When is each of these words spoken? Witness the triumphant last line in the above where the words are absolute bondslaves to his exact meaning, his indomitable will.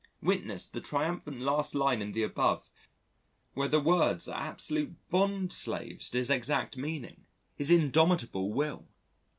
Witness 0.23 0.65
the 0.65 0.81
triumphant 0.81 1.41
last 1.41 1.75
line 1.75 2.01
in 2.01 2.11
the 2.11 2.23
above 2.23 2.71
where 3.53 3.67
the 3.67 3.79
words 3.79 4.27
are 4.27 4.41
absolute 4.41 4.95
bondslaves 5.09 6.09
to 6.09 6.17
his 6.17 6.31
exact 6.31 6.75
meaning, 6.75 7.27
his 7.55 7.69
indomitable 7.69 8.51
will. 8.51 8.87